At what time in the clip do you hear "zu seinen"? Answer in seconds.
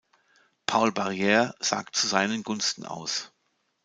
1.95-2.41